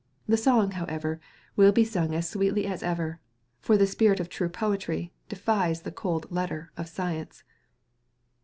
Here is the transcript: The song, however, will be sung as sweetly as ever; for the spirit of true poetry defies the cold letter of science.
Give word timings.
The 0.27 0.35
song, 0.35 0.71
however, 0.71 1.19
will 1.55 1.71
be 1.71 1.83
sung 1.85 2.15
as 2.15 2.27
sweetly 2.27 2.65
as 2.65 2.81
ever; 2.81 3.19
for 3.59 3.77
the 3.77 3.85
spirit 3.85 4.19
of 4.19 4.29
true 4.29 4.49
poetry 4.49 5.13
defies 5.29 5.83
the 5.83 5.91
cold 5.91 6.25
letter 6.31 6.71
of 6.75 6.89
science. 6.89 7.43